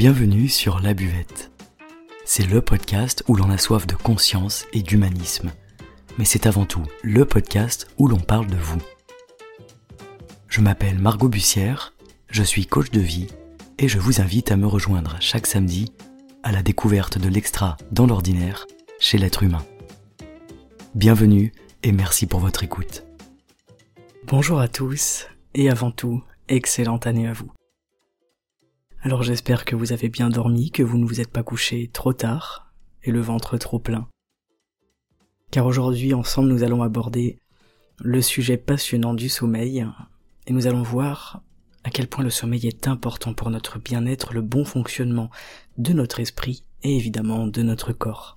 [0.00, 1.50] Bienvenue sur La Buvette.
[2.24, 5.52] C'est le podcast où l'on a soif de conscience et d'humanisme.
[6.16, 8.80] Mais c'est avant tout le podcast où l'on parle de vous.
[10.48, 11.92] Je m'appelle Margot Bussière,
[12.30, 13.26] je suis coach de vie
[13.76, 15.92] et je vous invite à me rejoindre chaque samedi
[16.44, 18.66] à la découverte de l'extra dans l'ordinaire
[19.00, 19.66] chez l'être humain.
[20.94, 23.04] Bienvenue et merci pour votre écoute.
[24.26, 27.52] Bonjour à tous et avant tout, excellente année à vous.
[29.02, 32.12] Alors j'espère que vous avez bien dormi, que vous ne vous êtes pas couché trop
[32.12, 32.70] tard
[33.02, 34.06] et le ventre trop plein.
[35.50, 37.38] Car aujourd'hui ensemble nous allons aborder
[37.98, 39.86] le sujet passionnant du sommeil
[40.46, 41.42] et nous allons voir
[41.82, 45.30] à quel point le sommeil est important pour notre bien-être, le bon fonctionnement
[45.78, 48.36] de notre esprit et évidemment de notre corps.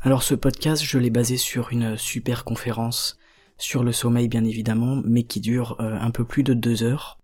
[0.00, 3.18] Alors ce podcast, je l'ai basé sur une super conférence
[3.58, 7.18] sur le sommeil bien évidemment, mais qui dure euh, un peu plus de deux heures.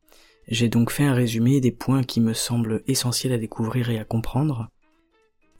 [0.49, 4.05] J'ai donc fait un résumé des points qui me semblent essentiels à découvrir et à
[4.05, 4.69] comprendre.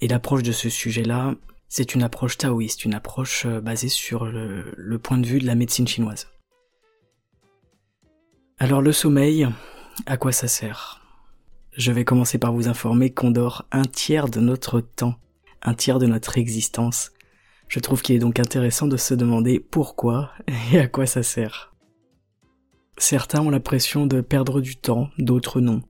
[0.01, 1.35] Et l'approche de ce sujet-là,
[1.69, 5.47] c'est une approche taoïste, une approche euh, basée sur le, le point de vue de
[5.47, 6.29] la médecine chinoise.
[8.59, 9.49] Alors le sommeil,
[10.07, 11.01] à quoi ça sert?
[11.73, 15.15] Je vais commencer par vous informer qu'on dort un tiers de notre temps,
[15.63, 17.13] un tiers de notre existence,
[17.73, 20.31] je trouve qu'il est donc intéressant de se demander pourquoi
[20.75, 21.72] et à quoi ça sert.
[22.99, 25.83] Certains ont l'impression de perdre du temps, d'autres non.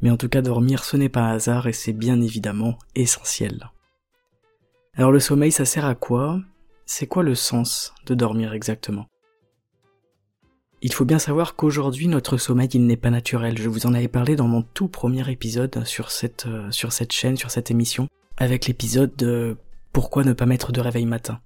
[0.00, 3.70] Mais en tout cas, dormir, ce n'est pas un hasard et c'est bien évidemment essentiel.
[4.94, 6.40] Alors le sommeil, ça sert à quoi?
[6.84, 9.06] C'est quoi le sens de dormir exactement?
[10.82, 13.56] Il faut bien savoir qu'aujourd'hui, notre sommeil, il n'est pas naturel.
[13.56, 17.12] Je vous en avais parlé dans mon tout premier épisode sur cette, euh, sur cette
[17.12, 19.56] chaîne, sur cette émission, avec l'épisode de
[19.92, 21.40] pourquoi ne pas mettre de réveil matin?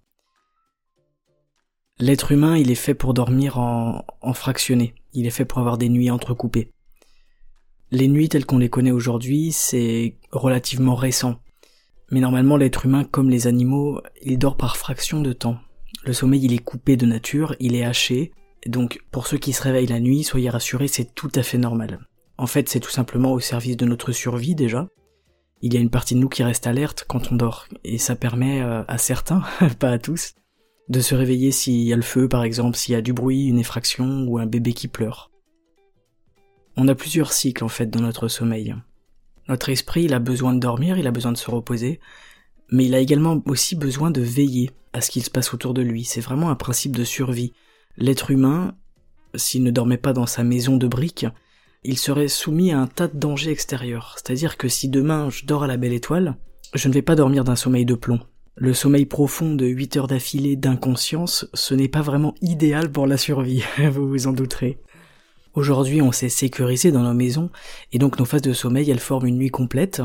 [1.98, 5.78] L'être humain, il est fait pour dormir en, en fractionné, il est fait pour avoir
[5.78, 6.72] des nuits entrecoupées.
[7.90, 11.38] Les nuits telles qu'on les connaît aujourd'hui, c'est relativement récent.
[12.10, 15.58] Mais normalement, l'être humain, comme les animaux, il dort par fraction de temps.
[16.04, 18.32] Le sommeil, il est coupé de nature, il est haché,
[18.66, 22.00] donc pour ceux qui se réveillent la nuit, soyez rassurés, c'est tout à fait normal.
[22.38, 24.88] En fait, c'est tout simplement au service de notre survie déjà,
[25.62, 28.14] il y a une partie de nous qui reste alerte quand on dort, et ça
[28.14, 29.42] permet euh, à certains,
[29.78, 30.34] pas à tous,
[30.88, 33.46] de se réveiller s'il y a le feu par exemple, s'il y a du bruit,
[33.46, 35.30] une effraction ou un bébé qui pleure.
[36.76, 38.74] On a plusieurs cycles en fait dans notre sommeil.
[39.48, 42.00] Notre esprit, il a besoin de dormir, il a besoin de se reposer,
[42.70, 45.82] mais il a également aussi besoin de veiller à ce qu'il se passe autour de
[45.82, 46.04] lui.
[46.04, 47.52] C'est vraiment un principe de survie.
[47.96, 48.76] L'être humain,
[49.34, 51.26] s'il ne dormait pas dans sa maison de briques,
[51.84, 54.16] il serait soumis à un tas de dangers extérieurs.
[54.16, 56.36] C'est-à-dire que si demain je dors à la belle étoile,
[56.74, 58.20] je ne vais pas dormir d'un sommeil de plomb.
[58.58, 63.18] Le sommeil profond de 8 heures d'affilée d'inconscience, ce n'est pas vraiment idéal pour la
[63.18, 64.78] survie, vous vous en douterez.
[65.52, 67.50] Aujourd'hui, on s'est sécurisé dans nos maisons,
[67.92, 70.00] et donc nos phases de sommeil, elles forment une nuit complète,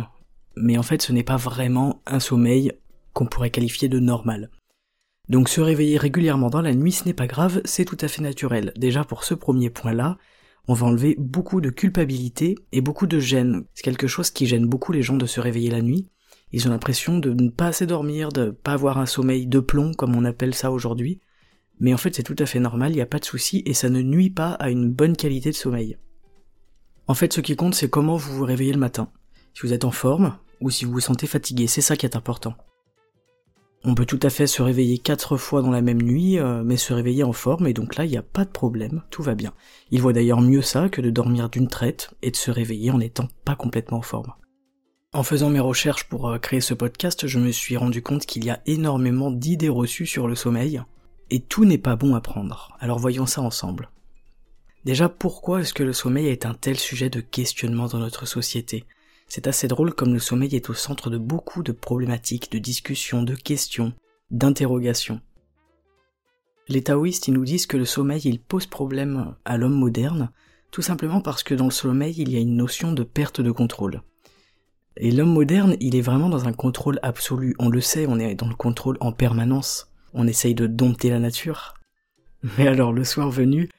[0.58, 2.74] mais en fait ce n'est pas vraiment un sommeil
[3.14, 4.50] qu'on pourrait qualifier de normal.
[5.30, 8.22] Donc se réveiller régulièrement dans la nuit, ce n'est pas grave, c'est tout à fait
[8.22, 8.74] naturel.
[8.76, 10.18] Déjà pour ce premier point-là,
[10.68, 13.64] on va enlever beaucoup de culpabilité et beaucoup de gêne.
[13.76, 16.10] C'est quelque chose qui gêne beaucoup les gens de se réveiller la nuit.
[16.54, 19.94] Ils ont l'impression de ne pas assez dormir, de pas avoir un sommeil de plomb,
[19.94, 21.20] comme on appelle ça aujourd'hui.
[21.80, 23.74] Mais en fait, c'est tout à fait normal, il n'y a pas de souci, et
[23.74, 25.98] ça ne nuit pas à une bonne qualité de sommeil.
[27.08, 29.10] En fait, ce qui compte, c'est comment vous vous réveillez le matin.
[29.54, 32.16] Si vous êtes en forme, ou si vous vous sentez fatigué, c'est ça qui est
[32.16, 32.56] important.
[33.84, 36.78] On peut tout à fait se réveiller quatre fois dans la même nuit, euh, mais
[36.78, 39.34] se réveiller en forme, et donc là, il n'y a pas de problème, tout va
[39.34, 39.54] bien.
[39.90, 43.00] Il voit d'ailleurs mieux ça que de dormir d'une traite et de se réveiller en
[43.00, 44.34] n'étant pas complètement en forme.
[45.14, 48.46] En faisant mes recherches pour euh, créer ce podcast, je me suis rendu compte qu'il
[48.46, 50.82] y a énormément d'idées reçues sur le sommeil,
[51.30, 52.78] et tout n'est pas bon à prendre.
[52.80, 53.90] Alors voyons ça ensemble.
[54.86, 58.86] Déjà, pourquoi est-ce que le sommeil est un tel sujet de questionnement dans notre société?
[59.28, 63.22] C'est assez drôle comme le sommeil est au centre de beaucoup de problématiques, de discussions,
[63.22, 63.92] de questions,
[64.30, 65.20] d'interrogations.
[66.70, 70.32] Les taoïstes ils nous disent que le sommeil il pose problème à l'homme moderne,
[70.72, 73.52] tout simplement parce que dans le sommeil il y a une notion de perte de
[73.52, 74.02] contrôle.
[74.98, 78.36] Et l'homme moderne il est vraiment dans un contrôle absolu, on le sait, on est
[78.36, 81.76] dans le contrôle en permanence, on essaye de dompter la nature.
[82.58, 83.70] Mais alors le soir venu,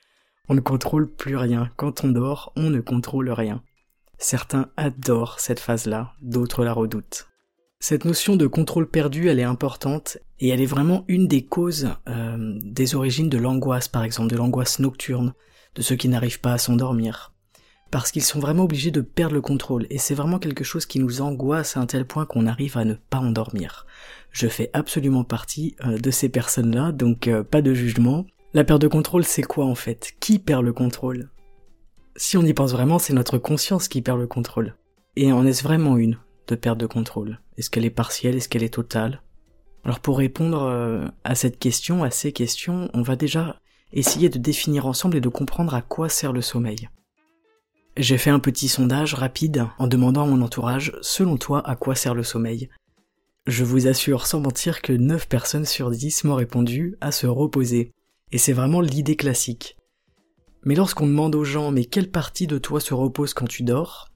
[0.49, 3.62] on ne contrôle plus rien, quand on dort, on ne contrôle rien.
[4.19, 7.29] Certains adorent cette phase-là, d'autres la redoutent.
[7.81, 11.91] Cette notion de contrôle perdu, elle est importante et elle est vraiment une des causes
[12.08, 15.35] euh, des origines de l'angoisse, par exemple, de l'angoisse nocturne,
[15.75, 17.32] de ceux qui n'arrivent pas à s'endormir.
[17.93, 20.99] Parce qu'ils sont vraiment obligés de perdre le contrôle et c'est vraiment quelque chose qui
[20.99, 23.87] nous angoisse à un tel point qu'on arrive à ne pas endormir.
[24.31, 28.25] Je fais absolument partie euh, de ces personnes-là, donc euh, pas de jugement.
[28.55, 30.15] La perte de contrôle, c'est quoi en fait?
[30.21, 31.29] Qui perd le contrôle?
[32.17, 34.75] Si on y pense vraiment, c'est notre conscience qui perd le contrôle.
[35.17, 36.17] Et en est-ce vraiment une
[36.49, 37.41] de perte de contrôle?
[37.59, 38.37] Est-ce qu'elle est partielle?
[38.37, 39.21] Est-ce qu'elle est totale?
[39.85, 43.56] Alors pour répondre euh, à cette question, à ces questions, on va déjà
[43.93, 46.89] essayer de définir ensemble et de comprendre à quoi sert le sommeil.
[47.99, 51.94] J'ai fait un petit sondage rapide en demandant à mon entourage, selon toi, à quoi
[51.94, 52.71] sert le sommeil?
[53.47, 57.93] Je vous assure sans mentir que 9 personnes sur 10 m'ont répondu à se reposer.
[58.31, 59.77] Et c'est vraiment l'idée classique.
[60.65, 64.09] Mais lorsqu'on demande aux gens mais quelle partie de toi se repose quand tu dors?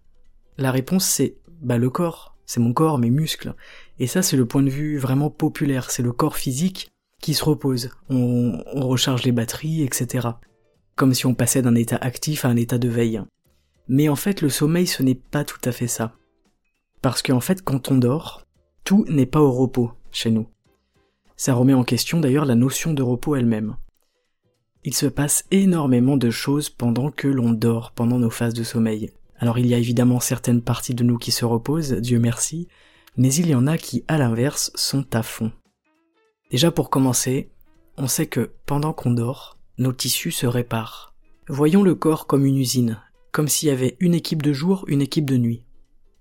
[0.56, 3.54] La réponse c'est bah le corps, c'est mon corps, mes muscles.
[3.98, 6.88] Et ça c'est le point de vue vraiment populaire, c'est le corps physique
[7.20, 7.90] qui se repose.
[8.08, 10.28] On, on recharge les batteries, etc.
[10.94, 13.20] Comme si on passait d'un état actif à un état de veille.
[13.88, 16.12] Mais en fait le sommeil ce n'est pas tout à fait ça.
[17.02, 18.46] Parce qu'en fait quand on dort,
[18.84, 20.46] tout n'est pas au repos chez nous.
[21.36, 23.76] Ça remet en question d'ailleurs la notion de repos elle-même
[24.86, 29.10] il se passe énormément de choses pendant que l'on dort, pendant nos phases de sommeil.
[29.36, 32.68] Alors il y a évidemment certaines parties de nous qui se reposent, Dieu merci,
[33.16, 35.50] mais il y en a qui, à l'inverse, sont à fond.
[36.52, 37.50] Déjà pour commencer,
[37.96, 41.12] on sait que pendant qu'on dort, nos tissus se réparent.
[41.48, 43.02] Voyons le corps comme une usine,
[43.36, 45.62] comme s'il y avait une équipe de jour, une équipe de nuit.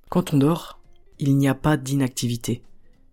[0.10, 0.82] Quand on dort,
[1.18, 2.62] il n'y a pas d'inactivité.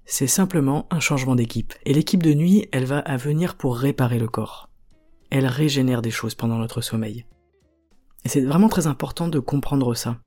[0.04, 1.72] C'est simplement un changement d'équipe.
[1.86, 4.68] Et l'équipe de nuit, elle va à venir pour réparer le corps
[5.32, 7.24] elle régénère des choses pendant notre sommeil.
[8.26, 10.18] Et c'est vraiment très important de comprendre ça.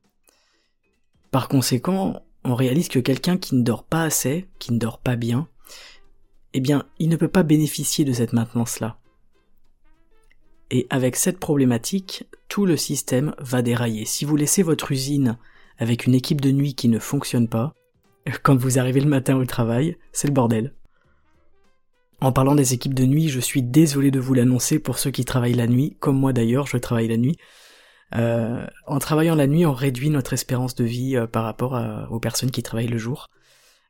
[1.30, 5.16] Par conséquent, on réalise que quelqu'un qui ne dort pas assez, qui ne dort pas
[5.16, 5.48] bien,
[6.54, 8.98] eh bien, il ne peut pas bénéficier de cette maintenance-là.
[10.72, 14.06] Et avec cette problématique, tout le système va dérailler.
[14.06, 15.38] Si vous laissez votre usine
[15.78, 17.74] avec une équipe de nuit qui ne fonctionne pas,
[18.44, 20.74] quand vous arrivez le matin au travail, c'est le bordel.
[22.22, 25.26] En parlant des équipes de nuit, je suis désolé de vous l'annoncer pour ceux qui
[25.26, 27.38] travaillent la nuit, comme moi d'ailleurs, je travaille la nuit.
[28.16, 31.80] Euh, en travaillant la nuit, on réduit notre espérance de vie euh, par rapport
[32.10, 33.28] aux personnes qui travaillent le jour.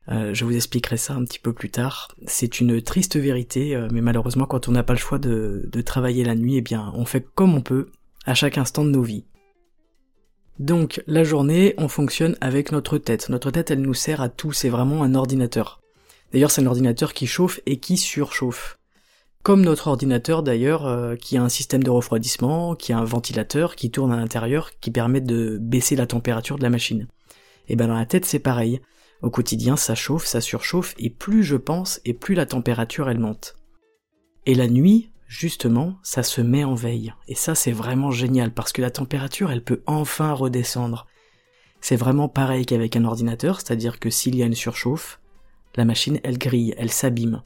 [0.08, 2.08] Euh, je vous expliquerai ça un petit peu plus tard.
[2.26, 6.24] C'est une triste vérité, mais malheureusement, quand on n'a pas le choix de, de travailler
[6.24, 7.88] la nuit, eh bien, on fait comme on peut
[8.24, 9.24] à chaque instant de nos vies.
[10.58, 13.28] Donc, la journée, on fonctionne avec notre tête.
[13.28, 15.80] Notre tête, elle nous sert à tout, c'est vraiment un ordinateur.
[16.32, 18.78] D'ailleurs, c'est un ordinateur qui chauffe et qui surchauffe.
[19.42, 23.76] Comme notre ordinateur d'ailleurs, euh, qui a un système de refroidissement, qui a un ventilateur
[23.76, 27.06] qui tourne à l'intérieur, qui permet de baisser la température de la machine.
[27.68, 28.80] Et ben dans la tête c'est pareil.
[29.22, 33.18] Au quotidien ça chauffe, ça surchauffe, et plus je pense, et plus la température elle
[33.18, 33.56] monte.
[34.44, 37.14] Et la nuit, justement, ça se met en veille.
[37.26, 41.06] Et ça c'est vraiment génial, parce que la température elle peut enfin redescendre.
[41.80, 45.20] C'est vraiment pareil qu'avec un ordinateur, c'est-à-dire que s'il y a une surchauffe,
[45.76, 47.42] la machine elle grille, elle s'abîme.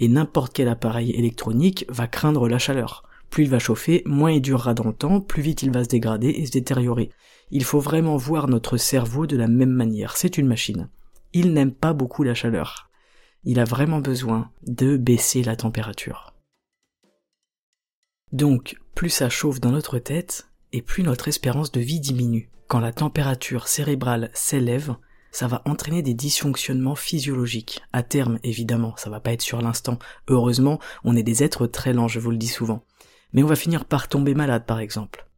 [0.00, 3.04] Et n'importe quel appareil électronique va craindre la chaleur.
[3.30, 5.88] Plus il va chauffer, moins il durera dans le temps, plus vite il va se
[5.88, 7.10] dégrader et se détériorer.
[7.50, 10.88] Il faut vraiment voir notre cerveau de la même manière, c'est une machine.
[11.36, 12.90] Il n'aime pas beaucoup la chaleur.
[13.42, 16.32] Il a vraiment besoin de baisser la température.
[18.30, 22.50] Donc, plus ça chauffe dans notre tête, et plus notre espérance de vie diminue.
[22.68, 24.94] Quand la température cérébrale s'élève,
[25.32, 27.82] ça va entraîner des dysfonctionnements physiologiques.
[27.92, 29.98] À terme, évidemment, ça va pas être sur l'instant.
[30.28, 32.84] Heureusement, on est des êtres très lents, je vous le dis souvent.
[33.32, 35.28] Mais on va finir par tomber malade, par exemple.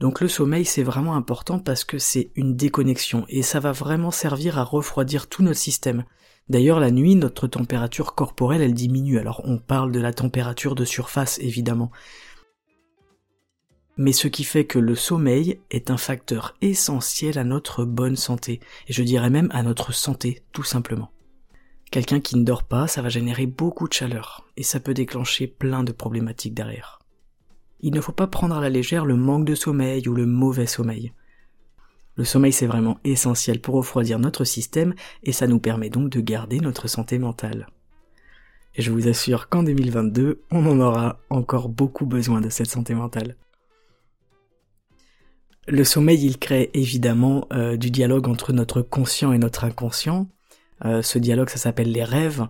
[0.00, 4.10] Donc le sommeil, c'est vraiment important parce que c'est une déconnexion et ça va vraiment
[4.10, 6.04] servir à refroidir tout notre système.
[6.48, 9.18] D'ailleurs, la nuit, notre température corporelle, elle diminue.
[9.18, 11.90] Alors on parle de la température de surface, évidemment
[13.96, 18.60] mais ce qui fait que le sommeil est un facteur essentiel à notre bonne santé,
[18.88, 21.10] et je dirais même à notre santé, tout simplement.
[21.90, 25.46] Quelqu'un qui ne dort pas, ça va générer beaucoup de chaleur, et ça peut déclencher
[25.46, 27.00] plein de problématiques derrière.
[27.80, 30.66] Il ne faut pas prendre à la légère le manque de sommeil ou le mauvais
[30.66, 31.12] sommeil.
[32.16, 36.20] Le sommeil c'est vraiment essentiel pour refroidir notre système, et ça nous permet donc de
[36.20, 37.68] garder notre santé mentale.
[38.74, 42.94] Et je vous assure qu'en 2022, on en aura encore beaucoup besoin de cette santé
[42.94, 43.36] mentale.
[45.66, 50.28] Le sommeil, il crée évidemment euh, du dialogue entre notre conscient et notre inconscient.
[50.84, 52.46] Euh, ce dialogue, ça s'appelle les rêves.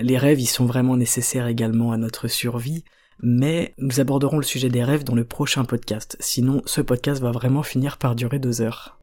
[0.00, 2.84] Les rêves, ils sont vraiment nécessaires également à notre survie,
[3.20, 6.16] mais nous aborderons le sujet des rêves dans le prochain podcast.
[6.20, 8.98] Sinon, ce podcast va vraiment finir par durer deux heures.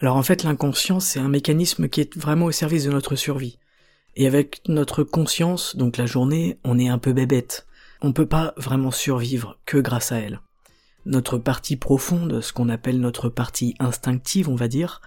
[0.00, 3.58] Alors en fait, l'inconscient, c'est un mécanisme qui est vraiment au service de notre survie.
[4.16, 7.66] Et avec notre conscience, donc la journée, on est un peu bébête.
[8.00, 10.40] On peut pas vraiment survivre que grâce à elle
[11.06, 15.00] notre partie profonde, ce qu'on appelle notre partie instinctive, on va dire,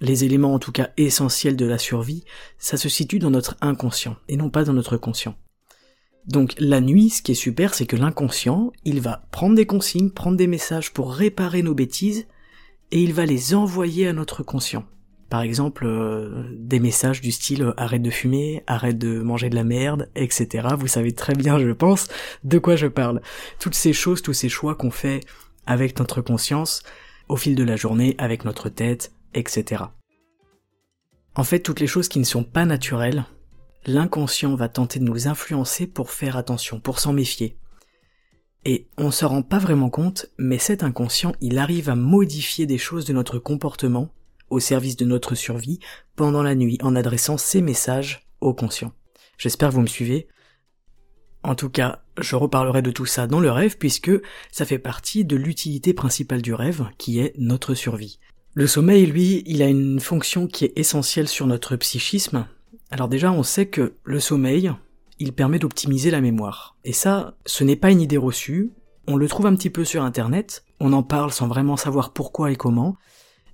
[0.00, 2.24] les éléments en tout cas essentiels de la survie,
[2.58, 5.34] ça se situe dans notre inconscient et non pas dans notre conscient.
[6.28, 10.10] Donc la nuit, ce qui est super, c'est que l'inconscient, il va prendre des consignes,
[10.10, 12.26] prendre des messages pour réparer nos bêtises,
[12.90, 14.84] et il va les envoyer à notre conscient.
[15.30, 19.54] Par exemple, euh, des messages du style euh, arrête de fumer, arrête de manger de
[19.54, 20.68] la merde, etc.
[20.78, 22.08] Vous savez très bien, je pense,
[22.44, 23.20] de quoi je parle.
[23.58, 25.20] Toutes ces choses, tous ces choix qu'on fait
[25.66, 26.82] avec notre conscience,
[27.28, 29.84] au fil de la journée, avec notre tête, etc.
[31.34, 33.26] En fait, toutes les choses qui ne sont pas naturelles,
[33.86, 37.56] l'inconscient va tenter de nous influencer pour faire attention, pour s'en méfier.
[38.64, 42.78] Et on se rend pas vraiment compte, mais cet inconscient, il arrive à modifier des
[42.78, 44.10] choses de notre comportement
[44.50, 45.78] au service de notre survie
[46.16, 48.92] pendant la nuit en adressant ces messages au conscient.
[49.36, 50.28] J'espère que vous me suivez.
[51.42, 54.10] En tout cas, je reparlerai de tout ça dans le rêve puisque
[54.50, 58.18] ça fait partie de l'utilité principale du rêve qui est notre survie.
[58.54, 62.46] Le sommeil, lui, il a une fonction qui est essentielle sur notre psychisme.
[62.90, 64.72] Alors déjà, on sait que le sommeil,
[65.18, 66.76] il permet d'optimiser la mémoire.
[66.84, 68.70] Et ça, ce n'est pas une idée reçue,
[69.06, 72.50] on le trouve un petit peu sur internet, on en parle sans vraiment savoir pourquoi
[72.50, 72.96] et comment,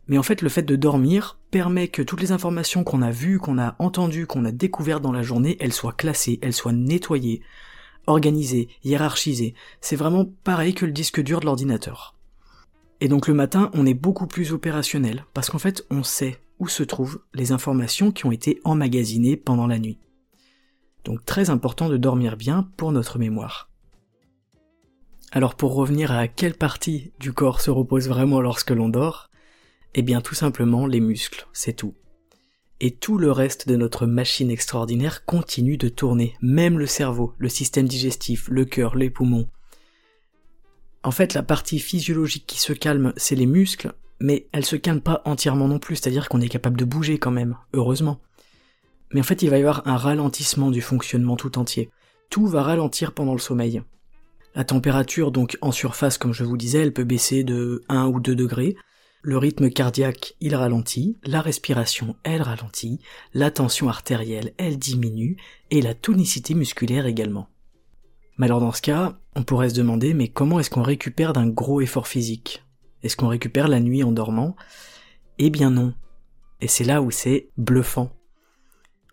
[0.09, 3.38] mais en fait le fait de dormir permet que toutes les informations qu'on a vues,
[3.38, 7.41] qu'on a entendues, qu'on a découvertes dans la journée, elles soient classées, elles soient nettoyées,
[8.07, 9.55] organisées, hiérarchisées.
[9.81, 12.14] C'est vraiment pareil que le disque dur de l'ordinateur.
[13.00, 16.83] Et donc le matin, on est beaucoup plus opérationnel, parce qu'en fait on sait se
[16.83, 19.99] trouvent les informations qui ont été emmagasinées pendant la nuit.
[21.04, 23.71] Donc très important de dormir bien pour notre mémoire.
[25.33, 29.30] Alors pour revenir à quelle partie du corps se repose vraiment lorsque l'on dort,
[29.94, 31.94] eh bien tout simplement les muscles, c'est tout.
[32.80, 37.49] Et tout le reste de notre machine extraordinaire continue de tourner, même le cerveau, le
[37.49, 39.49] système digestif, le cœur, les poumons.
[41.02, 45.00] En fait, la partie physiologique qui se calme, c'est les muscles, mais elle se calme
[45.00, 48.21] pas entièrement non plus, c'est-à-dire qu'on est capable de bouger quand même, heureusement.
[49.12, 51.90] Mais en fait, il va y avoir un ralentissement du fonctionnement tout entier.
[52.30, 53.83] Tout va ralentir pendant le sommeil.
[54.54, 58.21] La température, donc en surface, comme je vous disais, elle peut baisser de 1 ou
[58.21, 58.76] 2 degrés.
[59.23, 63.00] Le rythme cardiaque, il ralentit, la respiration, elle ralentit,
[63.33, 65.38] la tension artérielle, elle diminue,
[65.71, 67.49] et la tonicité musculaire également.
[68.37, 71.49] Mais alors dans ce cas, on pourrait se demander, mais comment est-ce qu'on récupère d'un
[71.49, 72.63] gros effort physique?
[73.04, 74.56] Est-ce qu'on récupère la nuit en dormant?
[75.38, 75.94] Eh bien non.
[76.61, 78.11] Et c'est là où c'est bluffant.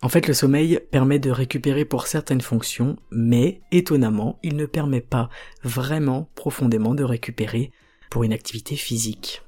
[0.00, 5.00] En fait, le sommeil permet de récupérer pour certaines fonctions, mais étonnamment, il ne permet
[5.00, 5.30] pas
[5.62, 7.70] vraiment profondément de récupérer
[8.10, 9.42] pour une activité physique.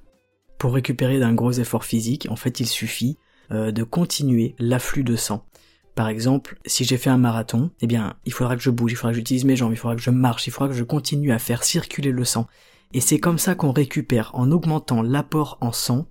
[0.58, 3.18] Pour récupérer d'un gros effort physique, en fait, il suffit
[3.50, 5.44] euh, de continuer l'afflux de sang.
[5.94, 8.96] Par exemple, si j'ai fait un marathon, eh bien, il faudra que je bouge, il
[8.96, 11.32] faudra que j'utilise mes jambes, il faudra que je marche, il faudra que je continue
[11.32, 12.46] à faire circuler le sang.
[12.92, 16.06] Et c'est comme ça qu'on récupère en augmentant l'apport en sang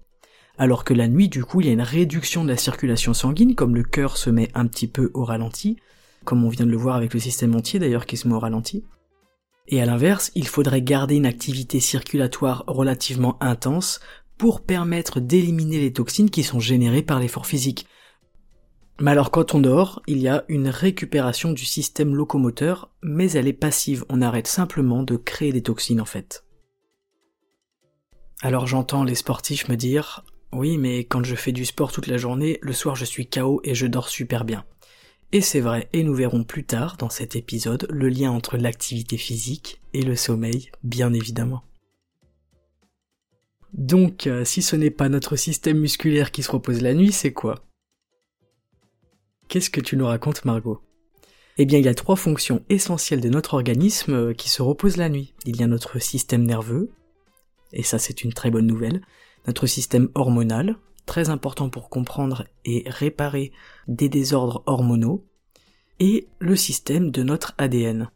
[0.57, 3.55] alors que la nuit, du coup, il y a une réduction de la circulation sanguine,
[3.55, 5.77] comme le cœur se met un petit peu au ralenti,
[6.25, 8.39] comme on vient de le voir avec le système entier d'ailleurs qui se met au
[8.39, 8.83] ralenti.
[9.67, 13.99] Et à l'inverse, il faudrait garder une activité circulatoire relativement intense
[14.37, 17.87] pour permettre d'éliminer les toxines qui sont générées par l'effort physique.
[18.99, 23.47] Mais alors quand on dort, il y a une récupération du système locomoteur, mais elle
[23.47, 26.42] est passive, on arrête simplement de créer des toxines en fait.
[28.43, 32.17] Alors j'entends les sportifs me dire oui, mais quand je fais du sport toute la
[32.17, 34.65] journée, le soir je suis KO et je dors super bien.
[35.31, 39.15] Et c'est vrai, et nous verrons plus tard dans cet épisode le lien entre l'activité
[39.15, 41.63] physique et le sommeil, bien évidemment.
[43.71, 47.33] Donc, euh, si ce n'est pas notre système musculaire qui se repose la nuit, c'est
[47.33, 47.63] quoi?
[49.47, 50.81] Qu'est-ce que tu nous racontes, Margot?
[51.57, 54.97] Eh bien, il y a trois fonctions essentielles de notre organisme euh, qui se reposent
[54.97, 55.33] la nuit.
[55.45, 56.91] Il y a notre système nerveux,
[57.73, 59.01] et ça c'est une très bonne nouvelle,
[59.47, 63.51] notre système hormonal, très important pour comprendre et réparer
[63.87, 65.25] des désordres hormonaux,
[65.99, 68.09] et le système de notre ADN.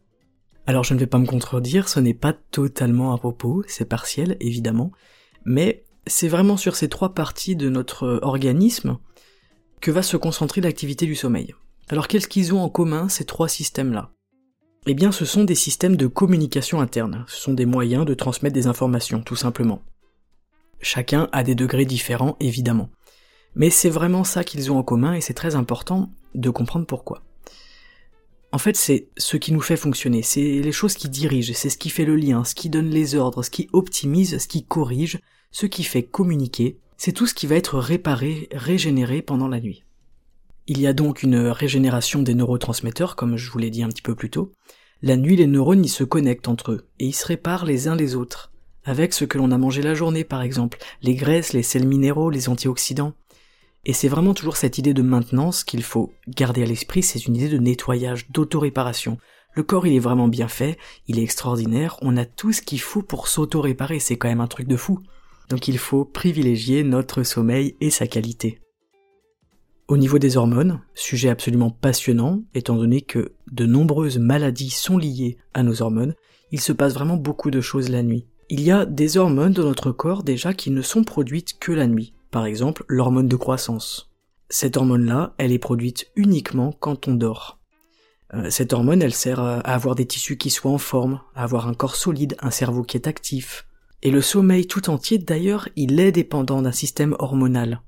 [0.66, 4.36] Alors je ne vais pas me contredire, ce n'est pas totalement à propos, c'est partiel
[4.40, 4.92] évidemment,
[5.44, 8.98] mais c'est vraiment sur ces trois parties de notre organisme
[9.80, 11.54] que va se concentrer l'activité du sommeil.
[11.88, 14.12] Alors qu'est-ce qu'ils ont en commun ces trois systèmes-là?
[14.90, 18.54] Eh bien ce sont des systèmes de communication interne, ce sont des moyens de transmettre
[18.54, 19.82] des informations, tout simplement.
[20.80, 22.88] Chacun a des degrés différents, évidemment.
[23.54, 27.22] Mais c'est vraiment ça qu'ils ont en commun et c'est très important de comprendre pourquoi.
[28.50, 31.76] En fait, c'est ce qui nous fait fonctionner, c'est les choses qui dirigent, c'est ce
[31.76, 35.20] qui fait le lien, ce qui donne les ordres, ce qui optimise, ce qui corrige,
[35.50, 39.84] ce qui fait communiquer, c'est tout ce qui va être réparé, régénéré pendant la nuit.
[40.66, 44.02] Il y a donc une régénération des neurotransmetteurs, comme je vous l'ai dit un petit
[44.02, 44.52] peu plus tôt.
[45.02, 47.96] La nuit, les neurones y se connectent entre eux, et ils se réparent les uns
[47.96, 48.50] les autres
[48.88, 52.30] avec ce que l'on a mangé la journée par exemple, les graisses, les sels minéraux,
[52.30, 53.12] les antioxydants.
[53.84, 57.36] Et c'est vraiment toujours cette idée de maintenance qu'il faut garder à l'esprit, c'est une
[57.36, 59.18] idée de nettoyage, d'autoréparation.
[59.52, 62.80] Le corps il est vraiment bien fait, il est extraordinaire, on a tout ce qu'il
[62.80, 65.00] faut pour s'auto-réparer, c'est quand même un truc de fou.
[65.50, 68.60] Donc il faut privilégier notre sommeil et sa qualité.
[69.86, 75.38] Au niveau des hormones, sujet absolument passionnant, étant donné que de nombreuses maladies sont liées
[75.54, 76.14] à nos hormones,
[76.50, 78.26] il se passe vraiment beaucoup de choses la nuit.
[78.50, 81.86] Il y a des hormones dans notre corps déjà qui ne sont produites que la
[81.86, 82.14] nuit.
[82.30, 84.10] Par exemple, l'hormone de croissance.
[84.48, 87.58] Cette hormone-là, elle est produite uniquement quand on dort.
[88.34, 91.68] Euh, cette hormone, elle sert à avoir des tissus qui soient en forme, à avoir
[91.68, 93.66] un corps solide, un cerveau qui est actif.
[94.02, 97.82] Et le sommeil tout entier, d'ailleurs, il est dépendant d'un système hormonal.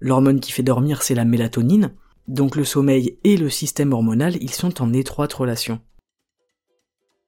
[0.00, 1.92] L'hormone qui fait dormir, c'est la mélatonine,
[2.28, 5.80] donc le sommeil et le système hormonal, ils sont en étroite relation.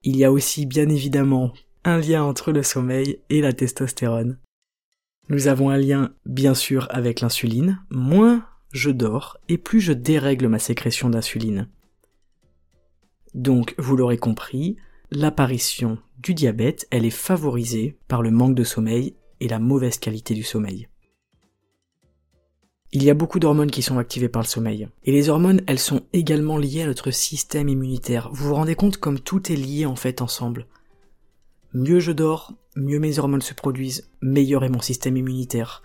[0.03, 4.37] Il y a aussi bien évidemment un lien entre le sommeil et la testostérone.
[5.29, 10.47] Nous avons un lien bien sûr avec l'insuline, moins je dors et plus je dérègle
[10.47, 11.69] ma sécrétion d'insuline.
[13.33, 14.77] Donc, vous l'aurez compris,
[15.11, 20.33] l'apparition du diabète, elle est favorisée par le manque de sommeil et la mauvaise qualité
[20.33, 20.87] du sommeil.
[22.91, 24.87] Il y a beaucoup d'hormones qui sont activées par le sommeil.
[25.03, 28.29] Et les hormones, elles sont également liées à notre système immunitaire.
[28.31, 30.67] Vous vous rendez compte comme tout est lié en fait ensemble.
[31.73, 35.83] Mieux je dors, mieux mes hormones se produisent, meilleur est mon système immunitaire.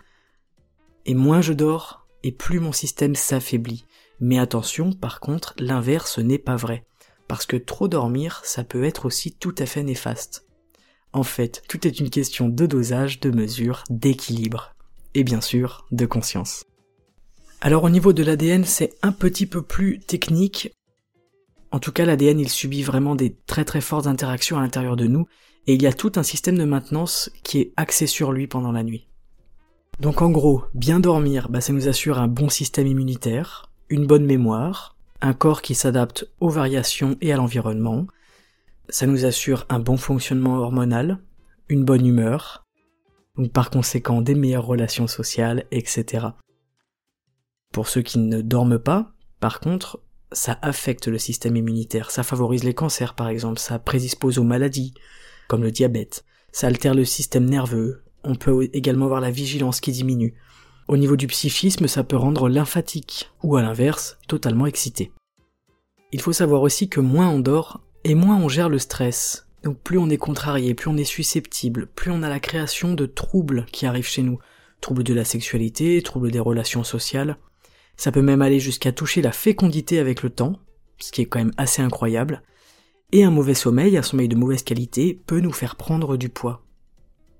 [1.04, 3.86] Et moins je dors, et plus mon système s'affaiblit.
[4.20, 6.84] Mais attention, par contre, l'inverse n'est pas vrai.
[7.26, 10.46] Parce que trop dormir, ça peut être aussi tout à fait néfaste.
[11.12, 14.74] En fait, tout est une question de dosage, de mesure, d'équilibre.
[15.14, 16.66] Et bien sûr, de conscience.
[17.62, 20.74] Alors au niveau de l'ADN, c'est un petit peu plus technique.
[21.72, 25.06] En tout cas, l'ADN, il subit vraiment des très très fortes interactions à l'intérieur de
[25.06, 25.26] nous,
[25.66, 28.72] et il y a tout un système de maintenance qui est axé sur lui pendant
[28.72, 29.08] la nuit.
[30.00, 34.24] Donc en gros, bien dormir, bah, ça nous assure un bon système immunitaire, une bonne
[34.24, 38.06] mémoire, un corps qui s'adapte aux variations et à l'environnement,
[38.88, 41.18] ça nous assure un bon fonctionnement hormonal,
[41.68, 42.64] une bonne humeur,
[43.36, 46.28] donc par conséquent des meilleures relations sociales, etc.
[47.72, 50.00] Pour ceux qui ne dorment pas, par contre,
[50.32, 54.94] ça affecte le système immunitaire, ça favorise les cancers par exemple, ça prédispose aux maladies,
[55.48, 59.92] comme le diabète, ça altère le système nerveux, on peut également avoir la vigilance qui
[59.92, 60.34] diminue.
[60.88, 65.12] Au niveau du psychisme, ça peut rendre lymphatique, ou à l'inverse, totalement excité.
[66.12, 69.46] Il faut savoir aussi que moins on dort, et moins on gère le stress.
[69.62, 73.06] Donc plus on est contrarié, plus on est susceptible, plus on a la création de
[73.06, 74.38] troubles qui arrivent chez nous.
[74.80, 77.36] Troubles de la sexualité, troubles des relations sociales.
[78.00, 80.58] Ça peut même aller jusqu'à toucher la fécondité avec le temps,
[81.00, 82.42] ce qui est quand même assez incroyable.
[83.12, 86.64] Et un mauvais sommeil, un sommeil de mauvaise qualité, peut nous faire prendre du poids.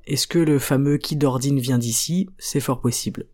[0.07, 2.29] Est-ce que le fameux qui d'ordine vient d'ici?
[2.37, 3.25] C'est fort possible.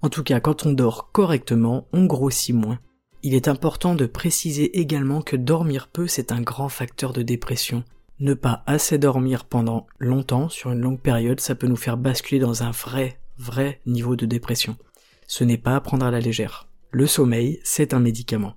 [0.00, 2.78] En tout cas, quand on dort correctement, on grossit moins.
[3.22, 7.84] Il est important de préciser également que dormir peu, c'est un grand facteur de dépression.
[8.20, 12.40] Ne pas assez dormir pendant longtemps, sur une longue période, ça peut nous faire basculer
[12.40, 14.78] dans un vrai, vrai niveau de dépression
[15.26, 16.68] ce n'est pas à prendre à la légère.
[16.90, 18.54] Le sommeil, c'est un médicament.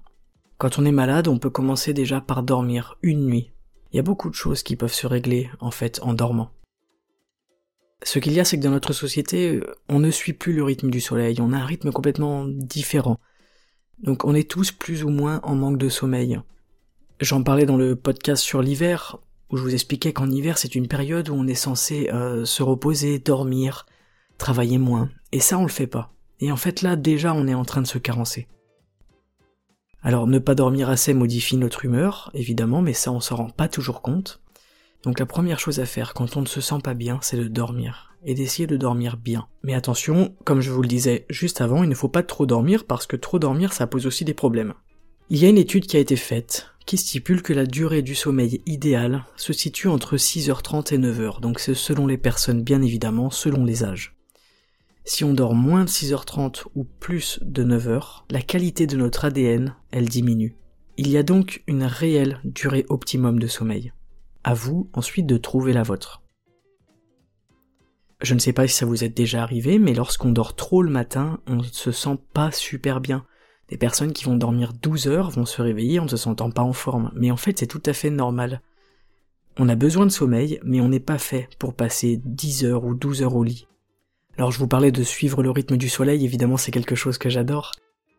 [0.57, 3.51] Quand on est malade, on peut commencer déjà par dormir une nuit.
[3.91, 6.51] Il y a beaucoup de choses qui peuvent se régler, en fait, en dormant.
[8.03, 10.89] Ce qu'il y a, c'est que dans notre société, on ne suit plus le rythme
[10.89, 13.19] du soleil, on a un rythme complètement différent.
[14.01, 16.39] Donc on est tous plus ou moins en manque de sommeil.
[17.19, 19.17] J'en parlais dans le podcast sur l'hiver,
[19.49, 22.61] où je vous expliquais qu'en hiver c'est une période où on est censé euh, se
[22.61, 23.87] reposer, dormir,
[24.37, 25.09] travailler moins.
[25.31, 26.13] Et ça on le fait pas.
[26.39, 28.47] Et en fait là déjà on est en train de se carencer.
[30.01, 33.67] Alors ne pas dormir assez modifie notre humeur, évidemment, mais ça on s'en rend pas
[33.67, 34.41] toujours compte.
[35.03, 37.47] Donc la première chose à faire quand on ne se sent pas bien, c'est de
[37.47, 39.47] dormir, et d'essayer de dormir bien.
[39.63, 42.85] Mais attention, comme je vous le disais juste avant, il ne faut pas trop dormir
[42.85, 44.73] parce que trop dormir ça pose aussi des problèmes.
[45.29, 48.15] Il y a une étude qui a été faite qui stipule que la durée du
[48.15, 53.29] sommeil idéal se situe entre 6h30 et 9h, donc c'est selon les personnes bien évidemment,
[53.29, 54.16] selon les âges.
[55.09, 59.73] Si on dort moins de 6h30 ou plus de 9h, la qualité de notre ADN,
[59.91, 60.57] elle diminue.
[60.97, 63.93] Il y a donc une réelle durée optimum de sommeil.
[64.43, 66.23] À vous ensuite de trouver la vôtre.
[68.19, 70.91] Je ne sais pas si ça vous est déjà arrivé, mais lorsqu'on dort trop le
[70.91, 73.25] matin, on ne se sent pas super bien.
[73.69, 76.63] Des personnes qui vont dormir 12 heures vont se réveiller en ne se sentant pas
[76.63, 78.61] en forme, mais en fait c'est tout à fait normal.
[79.57, 82.93] On a besoin de sommeil, mais on n'est pas fait pour passer 10 heures ou
[82.93, 83.67] 12 heures au lit.
[84.37, 87.29] Alors je vous parlais de suivre le rythme du soleil, évidemment c'est quelque chose que
[87.29, 87.71] j'adore.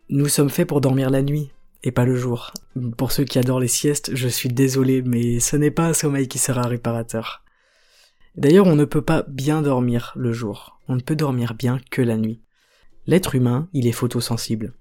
[0.08, 1.52] Nous sommes faits pour dormir la nuit,
[1.84, 2.52] et pas le jour.
[2.96, 6.26] Pour ceux qui adorent les siestes, je suis désolé, mais ce n'est pas un sommeil
[6.26, 7.44] qui sera réparateur.
[8.34, 10.80] D'ailleurs, on ne peut pas bien dormir le jour.
[10.88, 12.40] On ne peut dormir bien que la nuit.
[13.06, 14.74] L'être humain, il est photosensible.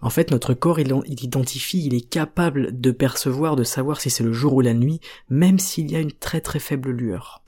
[0.00, 4.10] En fait, notre corps, il, il identifie, il est capable de percevoir, de savoir si
[4.10, 7.42] c'est le jour ou la nuit, même s'il y a une très très faible lueur.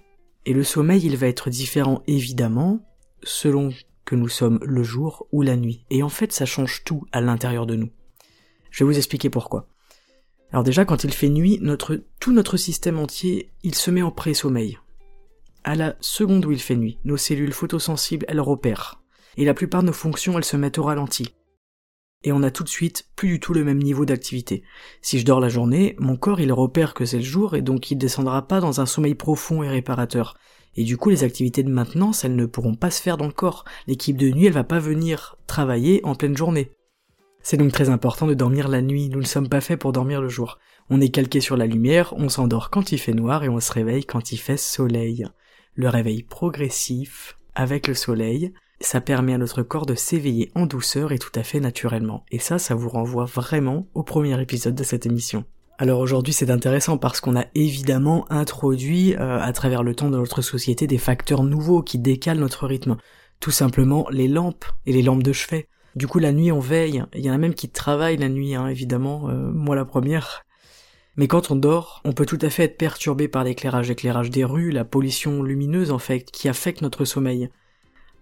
[0.45, 2.81] Et le sommeil, il va être différent évidemment,
[3.27, 3.73] selon
[4.05, 5.85] que nous sommes le jour ou la nuit.
[5.91, 7.91] Et en fait, ça change tout à l'intérieur de nous.
[8.71, 9.69] Je vais vous expliquer pourquoi.
[10.53, 11.61] Alors déjà, quand il fait nuit,
[12.21, 14.79] tout notre système entier, il se met en pré-sommeil.
[15.65, 19.03] À la seconde où il fait nuit, nos cellules photosensibles, elles repèrent.
[19.37, 21.35] Et la plupart de nos fonctions, elles se mettent au ralenti
[22.27, 24.65] et on a tout de suite plus du tout le même niveau d'activité.
[25.01, 27.91] Si je dors la journée, mon corps il repère que c'est le jour et donc
[27.91, 30.37] il descendra pas dans un sommeil profond et réparateur.
[30.77, 33.33] Et du coup les activités de maintenance elles ne pourront pas se faire dans le
[33.33, 33.65] corps.
[33.87, 36.73] L'équipe de nuit elle va pas venir travailler en pleine journée.
[37.43, 40.21] C'est donc très important de dormir la nuit, nous ne sommes pas faits pour dormir
[40.21, 40.59] le jour.
[40.91, 43.73] On est calqué sur la lumière, on s'endort quand il fait noir et on se
[43.73, 45.27] réveille quand il fait soleil.
[45.75, 51.12] Le réveil progressif avec le soleil, ça permet à notre corps de s'éveiller en douceur
[51.12, 52.25] et tout à fait naturellement.
[52.31, 55.45] Et ça, ça vous renvoie vraiment au premier épisode de cette émission.
[55.79, 60.17] Alors aujourd'hui c'est intéressant parce qu'on a évidemment introduit euh, à travers le temps de
[60.17, 62.97] notre société des facteurs nouveaux qui décalent notre rythme.
[63.41, 65.69] Tout simplement les lampes et les lampes de chevet.
[65.95, 68.55] Du coup la nuit on veille, il y en a même qui travaillent la nuit
[68.55, 70.45] hein, évidemment, euh, moi la première.
[71.17, 74.45] Mais quand on dort, on peut tout à fait être perturbé par l'éclairage, l'éclairage des
[74.45, 77.51] rues, la pollution lumineuse en fait, qui affecte notre sommeil.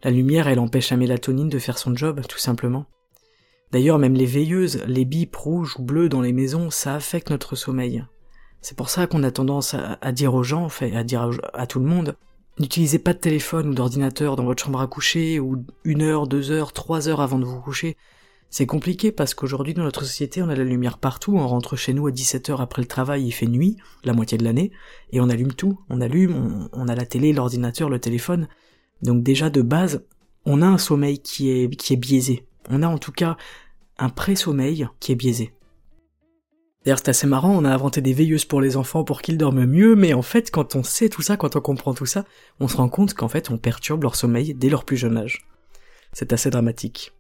[0.05, 2.87] La lumière, elle empêche la mélatonine de faire son job, tout simplement.
[3.73, 7.57] D'ailleurs, même les veilleuses, les bips rouges ou bleues dans les maisons, ça affecte notre
[7.57, 8.05] sommeil.
[8.61, 11.81] C'est pour ça qu'on a tendance à, dire aux gens, fait, à dire à, tout
[11.81, 12.17] le monde,
[12.59, 16.51] n'utilisez pas de téléphone ou d'ordinateur dans votre chambre à coucher, ou une heure, deux
[16.51, 17.97] heures, trois heures avant de vous coucher.
[18.49, 21.93] C'est compliqué parce qu'aujourd'hui dans notre société on a la lumière partout, on rentre chez
[21.93, 24.71] nous à 17 heures après le travail, il fait nuit, la moitié de l'année,
[25.11, 28.47] et on allume tout, on allume, on a la télé, l'ordinateur, le téléphone,
[29.03, 30.05] donc déjà de base,
[30.47, 32.47] on a un sommeil qui est, qui est biaisé.
[32.71, 33.37] On a en tout cas
[33.99, 35.53] un pré-sommeil qui est biaisé.
[36.85, 39.65] D'ailleurs c'est assez marrant, on a inventé des veilleuses pour les enfants pour qu'ils dorment
[39.65, 42.25] mieux, mais en fait quand on sait tout ça, quand on comprend tout ça,
[42.61, 45.47] on se rend compte qu'en fait on perturbe leur sommeil dès leur plus jeune âge.
[46.13, 47.13] C'est assez dramatique.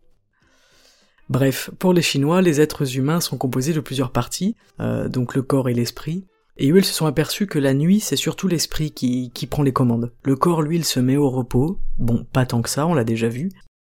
[1.30, 5.42] Bref, pour les Chinois, les êtres humains sont composés de plusieurs parties, euh, donc le
[5.42, 6.26] corps et l'esprit,
[6.56, 9.64] et eux, ils se sont aperçus que la nuit, c'est surtout l'esprit qui, qui prend
[9.64, 10.12] les commandes.
[10.22, 11.80] Le corps, lui, il se met au repos.
[11.98, 13.50] Bon, pas tant que ça, on l'a déjà vu.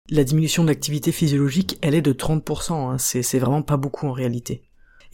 [0.09, 2.99] La diminution de l'activité physiologique, elle est de 30%, hein.
[2.99, 4.63] c'est vraiment pas beaucoup en réalité.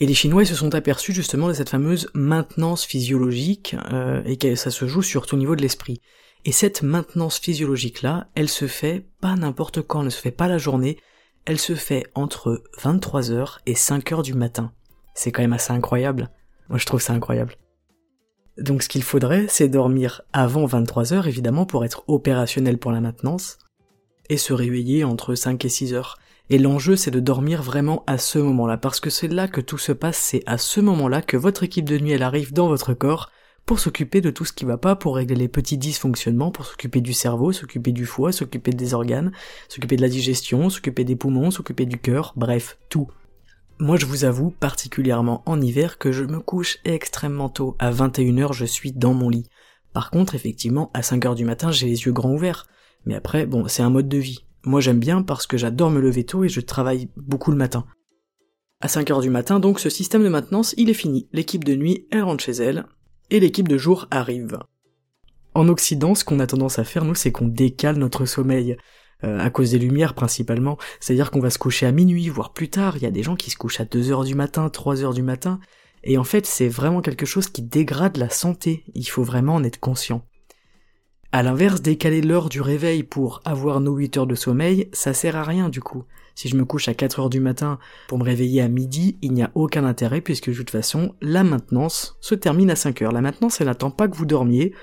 [0.01, 4.37] Et les Chinois ils se sont aperçus justement de cette fameuse maintenance physiologique, euh, et
[4.37, 6.01] que ça se joue surtout au niveau de l'esprit.
[6.45, 10.49] Et cette maintenance physiologique-là, elle se fait pas n'importe quand, elle ne se fait pas
[10.49, 10.99] la journée,
[11.45, 14.73] elle se fait entre 23h et 5h du matin.
[15.15, 16.31] C'est quand même assez incroyable.
[16.69, 17.57] Moi, je trouve ça incroyable.
[18.59, 23.01] Donc, ce qu'il faudrait, c'est dormir avant 23 heures, évidemment, pour être opérationnel pour la
[23.01, 23.59] maintenance,
[24.33, 26.18] et se réveiller entre 5 et 6 heures.
[26.49, 29.79] Et l'enjeu, c'est de dormir vraiment à ce moment-là, parce que c'est là que tout
[29.79, 32.95] se passe, c'est à ce moment-là que votre équipe de nuit, elle arrive dans votre
[32.95, 33.31] corps,
[33.66, 37.01] pour s'occuper de tout ce qui va pas, pour régler les petits dysfonctionnements, pour s'occuper
[37.01, 39.33] du cerveau, s'occuper du foie, s'occuper des organes,
[39.68, 43.09] s'occuper de la digestion, s'occuper des poumons, s'occuper du cœur, bref, tout.
[43.79, 47.77] Moi je vous avoue, particulièrement en hiver, que je me couche extrêmement tôt.
[47.79, 49.49] À 21h je suis dans mon lit.
[49.92, 52.66] Par contre, effectivement, à 5h du matin j'ai les yeux grands ouverts.
[53.07, 54.45] Mais après, bon, c'est un mode de vie.
[54.65, 57.85] Moi j'aime bien parce que j'adore me lever tôt et je travaille beaucoup le matin.
[58.81, 61.29] À 5h du matin, donc, ce système de maintenance, il est fini.
[61.33, 62.85] L'équipe de nuit, elle rentre chez elle,
[63.31, 64.59] et l'équipe de jour arrive.
[65.55, 68.77] En Occident, ce qu'on a tendance à faire, nous, c'est qu'on décale notre sommeil.
[69.25, 70.79] Euh, à cause des lumières principalement.
[70.99, 72.97] C'est-à-dire qu'on va se coucher à minuit, voire plus tard.
[72.97, 75.15] Il y a des gens qui se couchent à 2 heures du matin, 3 heures
[75.15, 75.61] du matin.
[76.03, 78.85] Et en fait, c'est vraiment quelque chose qui dégrade la santé.
[78.95, 80.27] Il faut vraiment en être conscient.
[81.35, 85.35] À l'inverse, décaler l'heure du réveil pour avoir nos 8 heures de sommeil, ça sert
[85.35, 86.05] à rien du coup.
[86.35, 89.33] Si je me couche à 4 heures du matin pour me réveiller à midi, il
[89.33, 93.12] n'y a aucun intérêt puisque de toute façon, la maintenance se termine à 5 heures.
[93.12, 94.75] La maintenance, elle n'attend pas que vous dormiez.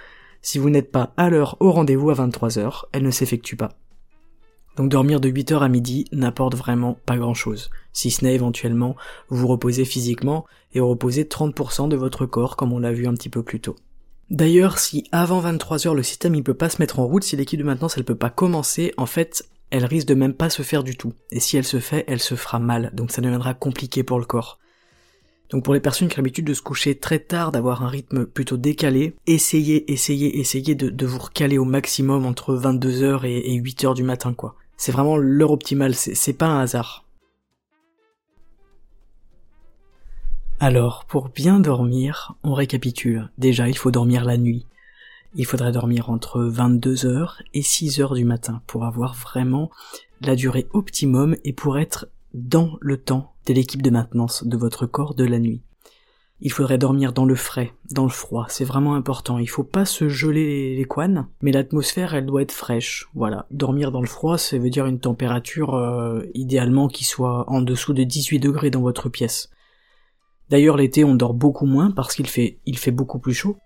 [0.42, 3.78] Si vous n'êtes pas à l'heure au rendez-vous à 23 heures, elle ne s'effectue pas.
[4.76, 8.96] Donc dormir de 8h à midi n'apporte vraiment pas grand chose, si ce n'est éventuellement
[9.28, 13.30] vous reposer physiquement et reposer 30% de votre corps comme on l'a vu un petit
[13.30, 13.76] peu plus tôt.
[14.30, 17.60] D'ailleurs, si avant 23h le système il peut pas se mettre en route, si l'équipe
[17.60, 20.84] de maintenance elle peut pas commencer, en fait, elle risque de même pas se faire
[20.84, 21.14] du tout.
[21.32, 24.26] Et si elle se fait, elle se fera mal, donc ça deviendra compliqué pour le
[24.26, 24.60] corps.
[25.50, 28.28] Donc pour les personnes qui ont l'habitude de se coucher très tard, d'avoir un rythme
[28.28, 33.96] plutôt décalé, essayez, essayez, essayez de, vous recaler au maximum entre 22h et, et 8h
[33.96, 34.56] du matin quoi.
[34.78, 37.09] C'est vraiment l'heure optimale, c'est pas un hasard.
[40.62, 43.30] Alors, pour bien dormir, on récapitule.
[43.38, 44.66] Déjà, il faut dormir la nuit.
[45.34, 49.72] Il faudrait dormir entre 22h et 6h du matin pour avoir vraiment
[50.20, 54.86] la durée optimum et pour être dans le temps de l'équipe de maintenance de votre
[54.86, 55.62] corps de la nuit.
[56.42, 59.40] Il faudrait dormir dans le frais, dans le froid, c'est vraiment important.
[59.40, 63.10] Il faut pas se geler les couanes, mais l'atmosphère elle doit être fraîche.
[63.14, 67.62] Voilà, dormir dans le froid, ça veut dire une température euh, idéalement qui soit en
[67.62, 69.50] dessous de 18 degrés dans votre pièce.
[70.50, 73.58] D'ailleurs l'été on dort beaucoup moins parce qu'il fait il fait beaucoup plus chaud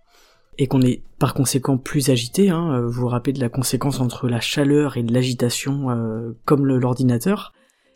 [0.57, 2.49] et qu'on est par conséquent plus agité.
[2.49, 2.81] Hein.
[2.81, 7.53] Vous vous rappelez de la conséquence entre la chaleur et l'agitation euh, comme l'ordinateur.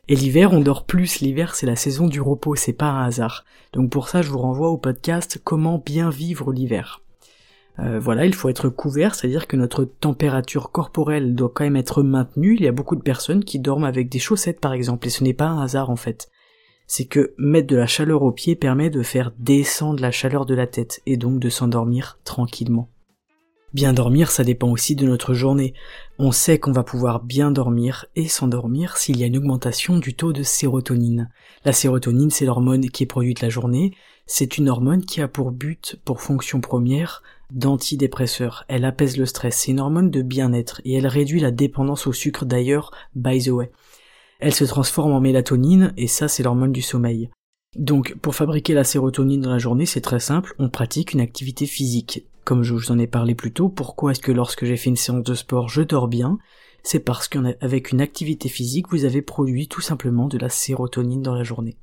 [0.10, 1.20] Et l'hiver, on dort plus.
[1.20, 3.44] L'hiver, c'est la saison du repos, c'est pas un hasard.
[3.74, 7.02] Donc pour ça, je vous renvoie au podcast Comment bien vivre l'hiver.
[7.80, 12.02] Euh, voilà, il faut être couvert, c'est-à-dire que notre température corporelle doit quand même être
[12.02, 12.56] maintenue.
[12.56, 15.24] Il y a beaucoup de personnes qui dorment avec des chaussettes par exemple, et ce
[15.24, 16.30] n'est pas un hasard en fait.
[16.88, 20.56] C'est que mettre de la chaleur aux pieds permet de faire descendre la chaleur de
[20.56, 22.90] la tête, et donc de s'endormir tranquillement.
[23.74, 25.74] Bien dormir, ça dépend aussi de notre journée.
[26.18, 30.16] On sait qu'on va pouvoir bien dormir et s'endormir s'il y a une augmentation du
[30.16, 31.30] taux de sérotonine.
[31.66, 33.94] La sérotonine, c'est l'hormone qui est produite la journée.
[34.26, 38.64] C'est une hormone qui a pour but, pour fonction première, d'antidépresseur.
[38.70, 39.58] Elle apaise le stress.
[39.58, 43.50] C'est une hormone de bien-être et elle réduit la dépendance au sucre d'ailleurs, by the
[43.50, 43.72] way.
[44.40, 47.30] Elle se transforme en mélatonine et ça, c'est l'hormone du sommeil.
[47.76, 51.66] Donc, pour fabriquer la sérotonine dans la journée, c'est très simple, on pratique une activité
[51.66, 52.26] physique.
[52.44, 54.96] Comme je vous en ai parlé plus tôt, pourquoi est-ce que lorsque j'ai fait une
[54.96, 56.38] séance de sport, je dors bien?
[56.84, 61.36] C'est parce qu'avec une activité physique, vous avez produit tout simplement de la sérotonine dans
[61.36, 61.78] la journée.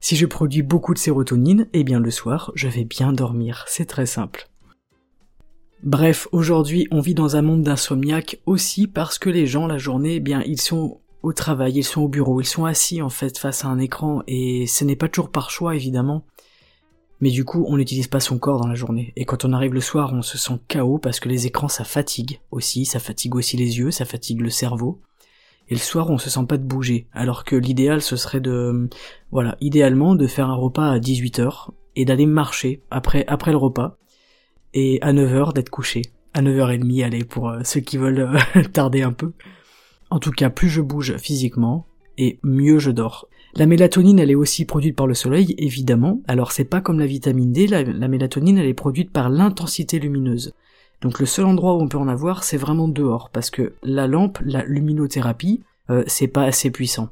[0.00, 3.64] Si je produis beaucoup de sérotonine, eh bien le soir, je vais bien dormir.
[3.66, 4.48] C'est très simple.
[5.82, 10.16] Bref, aujourd'hui, on vit dans un monde d'insomniaques aussi parce que les gens, la journée,
[10.16, 13.38] eh bien, ils sont au travail, ils sont au bureau, ils sont assis en fait
[13.38, 16.26] face à un écran et ce n'est pas toujours par choix évidemment.
[17.20, 19.14] Mais du coup, on n'utilise pas son corps dans la journée.
[19.16, 21.84] Et quand on arrive le soir, on se sent KO parce que les écrans, ça
[21.84, 25.00] fatigue aussi, ça fatigue aussi les yeux, ça fatigue le cerveau.
[25.68, 27.06] Et le soir, on se sent pas de bouger.
[27.14, 28.90] Alors que l'idéal, ce serait de,
[29.30, 33.96] voilà, idéalement, de faire un repas à 18h et d'aller marcher après, après le repas.
[34.74, 36.02] Et à 9h d'être couché.
[36.34, 39.32] À 9h30, allez, pour euh, ceux qui veulent euh, tarder un peu.
[40.14, 43.26] En tout cas, plus je bouge physiquement, et mieux je dors.
[43.56, 46.20] La mélatonine, elle est aussi produite par le soleil, évidemment.
[46.28, 50.54] Alors c'est pas comme la vitamine D, la, mélatonine, elle est produite par l'intensité lumineuse.
[51.00, 54.06] Donc le seul endroit où on peut en avoir, c'est vraiment dehors, parce que la
[54.06, 57.08] lampe, la luminothérapie, euh, c'est pas assez puissant.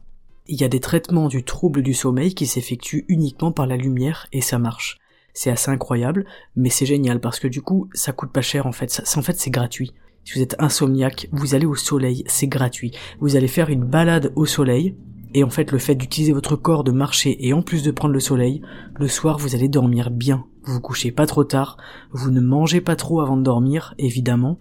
[0.46, 4.28] Il y a des traitements du trouble du sommeil qui s'effectuent uniquement par la lumière
[4.30, 5.00] et ça marche.
[5.34, 8.72] C'est assez incroyable, mais c'est génial parce que du coup, ça coûte pas cher en
[8.72, 9.02] fait.
[9.16, 9.92] En fait, c'est gratuit.
[10.24, 12.92] Si vous êtes insomniaque, vous allez au soleil, c'est gratuit.
[13.20, 14.96] Vous allez faire une balade au soleil,
[15.34, 18.14] et en fait, le fait d'utiliser votre corps, de marcher et en plus de prendre
[18.14, 18.62] le soleil,
[18.98, 20.44] le soir vous allez dormir bien.
[20.64, 21.76] Vous vous couchez pas trop tard,
[22.12, 24.60] vous ne mangez pas trop avant de dormir, évidemment,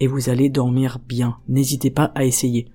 [0.00, 1.38] et vous allez dormir bien.
[1.48, 2.68] N'hésitez pas à essayer.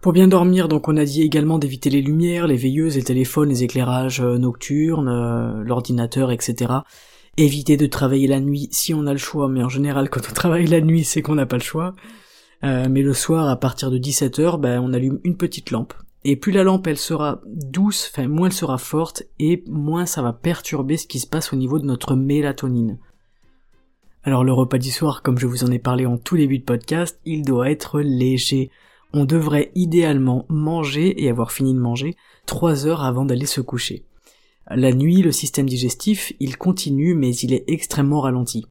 [0.00, 3.48] Pour bien dormir, donc on a dit également d'éviter les lumières, les veilleuses, les téléphones,
[3.48, 6.74] les éclairages euh, nocturnes, euh, l'ordinateur, etc.
[7.38, 10.32] Éviter de travailler la nuit si on a le choix, mais en général quand on
[10.32, 11.94] travaille la nuit c'est qu'on n'a pas le choix.
[12.64, 15.92] Euh, mais le soir, à partir de 17h, ben, on allume une petite lampe.
[16.24, 20.22] Et plus la lampe elle sera douce, enfin moins elle sera forte, et moins ça
[20.22, 22.98] va perturber ce qui se passe au niveau de notre mélatonine.
[24.24, 26.64] Alors le repas du soir, comme je vous en ai parlé en tout début de
[26.64, 28.70] podcast, il doit être léger.
[29.12, 34.04] On devrait idéalement manger et avoir fini de manger 3 heures avant d'aller se coucher.
[34.68, 38.66] La nuit, le système digestif, il continue mais il est extrêmement ralenti.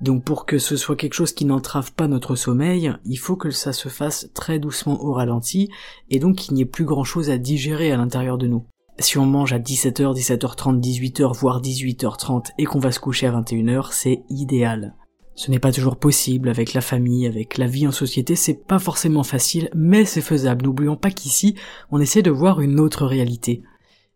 [0.00, 3.50] Donc pour que ce soit quelque chose qui n'entrave pas notre sommeil, il faut que
[3.50, 5.70] ça se fasse très doucement au ralenti,
[6.10, 8.64] et donc qu'il n'y ait plus grand chose à digérer à l'intérieur de nous.
[9.00, 13.32] Si on mange à 17h, 17h30, 18h, voire 18h30 et qu'on va se coucher à
[13.32, 14.94] 21h, c'est idéal.
[15.36, 18.80] Ce n'est pas toujours possible avec la famille, avec la vie en société, c'est pas
[18.80, 20.64] forcément facile, mais c'est faisable.
[20.64, 21.54] N'oublions pas qu'ici,
[21.92, 23.62] on essaie de voir une autre réalité.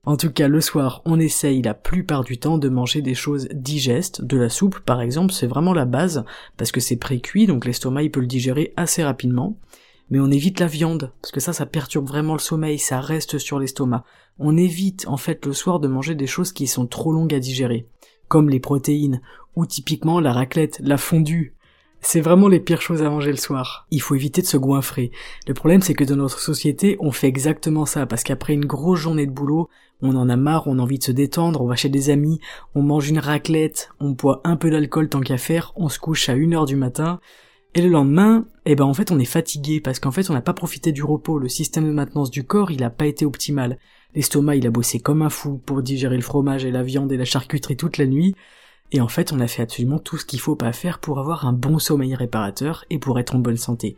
[0.04, 3.46] En tout cas, le soir, on essaye la plupart du temps de manger des choses
[3.52, 6.24] digestes, de la soupe par exemple, c'est vraiment la base,
[6.56, 9.56] parce que c'est pré-cuit, donc l'estomac il peut le digérer assez rapidement.
[10.10, 13.38] Mais on évite la viande, parce que ça, ça perturbe vraiment le sommeil, ça reste
[13.38, 14.02] sur l'estomac.
[14.40, 17.38] On évite en fait le soir de manger des choses qui sont trop longues à
[17.38, 17.86] digérer,
[18.26, 19.22] comme les protéines,
[19.54, 21.54] ou typiquement la raclette, la fondue,
[22.02, 23.86] c'est vraiment les pires choses à manger le soir.
[23.90, 25.12] Il faut éviter de se goinfrer.
[25.46, 29.00] Le problème c'est que dans notre société, on fait exactement ça, parce qu'après une grosse
[29.00, 29.68] journée de boulot,
[30.02, 32.40] on en a marre, on a envie de se détendre, on va chez des amis,
[32.74, 36.28] on mange une raclette, on boit un peu d'alcool tant qu'à faire, on se couche
[36.28, 37.20] à 1h du matin,
[37.74, 40.42] et le lendemain, eh ben en fait on est fatigué parce qu'en fait on n'a
[40.42, 43.78] pas profité du repos, le système de maintenance du corps il a pas été optimal.
[44.14, 47.16] L'estomac il a bossé comme un fou pour digérer le fromage et la viande et
[47.16, 48.34] la charcuterie toute la nuit,
[48.92, 51.46] et en fait, on a fait absolument tout ce qu'il faut pas faire pour avoir
[51.46, 53.96] un bon sommeil réparateur et pour être en bonne santé.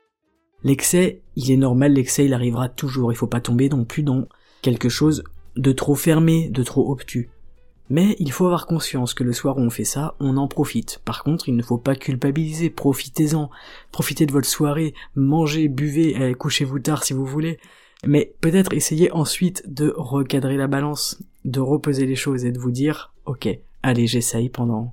[0.63, 4.29] L'excès, il est normal, l'excès il arrivera toujours, il faut pas tomber non plus dans
[4.63, 5.25] quelque chose
[5.57, 7.29] de trop fermé, de trop obtus.
[7.91, 11.03] Mais il faut avoir conscience que le soir où on fait ça, on en profite.
[11.05, 13.51] Par contre, il ne faut pas culpabiliser, profitez-en.
[13.93, 17.59] Profitez de votre soirée, mangez, buvez, eh, couchez-vous tard si vous voulez.
[18.07, 22.71] Mais peut-être essayez ensuite de recadrer la balance, de reposer les choses et de vous
[22.71, 23.49] dire, ok,
[23.85, 24.93] allez, j'essaye pendant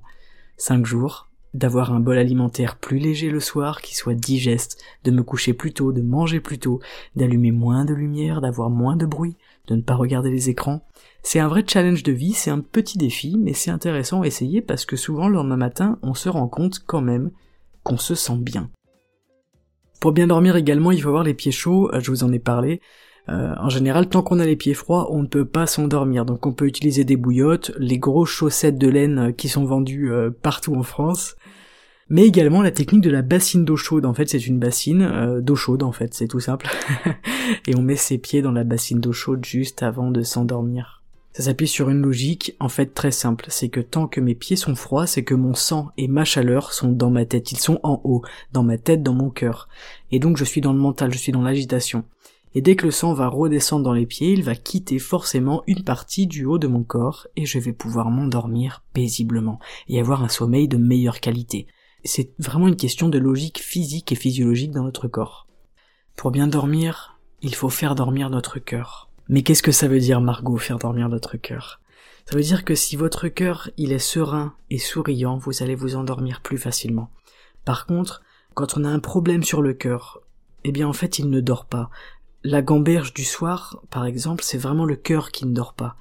[0.58, 5.22] 5 jours, d'avoir un bol alimentaire plus léger le soir, qui soit digeste, de me
[5.22, 6.80] coucher plus tôt, de manger plus tôt,
[7.16, 10.86] d'allumer moins de lumière, d'avoir moins de bruit, de ne pas regarder les écrans.
[11.22, 14.60] C'est un vrai challenge de vie, c'est un petit défi, mais c'est intéressant à essayer
[14.60, 17.30] parce que souvent le lendemain matin, on se rend compte quand même
[17.82, 18.70] qu'on se sent bien.
[20.00, 22.80] Pour bien dormir également, il faut avoir les pieds chauds, je vous en ai parlé.
[23.28, 26.24] Euh, en général, tant qu'on a les pieds froids, on ne peut pas s'endormir.
[26.24, 30.12] Donc on peut utiliser des bouillottes, les grosses chaussettes de laine euh, qui sont vendues
[30.12, 31.36] euh, partout en France.
[32.08, 34.04] Mais également la technique de la bassine d'eau chaude.
[34.04, 36.68] En fait, c'est une bassine d'eau chaude, en fait, c'est tout simple.
[37.66, 41.02] Et on met ses pieds dans la bassine d'eau chaude juste avant de s'endormir.
[41.32, 43.46] Ça s'appuie sur une logique, en fait, très simple.
[43.48, 46.74] C'est que tant que mes pieds sont froids, c'est que mon sang et ma chaleur
[46.74, 47.52] sont dans ma tête.
[47.52, 48.22] Ils sont en haut.
[48.52, 49.68] Dans ma tête, dans mon cœur.
[50.10, 52.04] Et donc je suis dans le mental, je suis dans l'agitation
[52.54, 55.84] et dès que le sang va redescendre dans les pieds, il va quitter forcément une
[55.84, 60.28] partie du haut de mon corps, et je vais pouvoir m'endormir paisiblement, et avoir un
[60.28, 61.66] sommeil de meilleure qualité.
[62.04, 65.46] C'est vraiment une question de logique physique et physiologique dans notre corps.
[66.16, 69.08] Pour bien dormir, il faut faire dormir notre cœur.
[69.28, 71.80] Mais qu'est-ce que ça veut dire, Margot, faire dormir notre cœur?
[72.26, 75.96] Ça veut dire que si votre cœur, il est serein et souriant, vous allez vous
[75.96, 77.10] endormir plus facilement.
[77.64, 78.22] Par contre,
[78.54, 80.20] quand on a un problème sur le cœur,
[80.64, 81.90] eh bien en fait il ne dort pas.
[82.44, 85.96] La gamberge du soir, par exemple, c'est vraiment le cœur qui ne dort pas.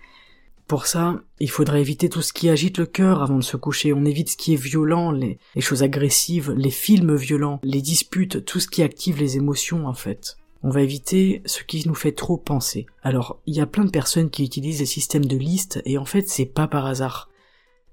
[0.71, 3.93] Pour ça, il faudrait éviter tout ce qui agite le cœur avant de se coucher.
[3.93, 8.60] On évite ce qui est violent, les, choses agressives, les films violents, les disputes, tout
[8.60, 10.38] ce qui active les émotions en fait.
[10.63, 12.86] On va éviter ce qui nous fait trop penser.
[13.04, 16.06] Alors, il y a plein de personnes qui utilisent des systèmes de liste et en
[16.06, 17.30] fait c'est pas par hasard.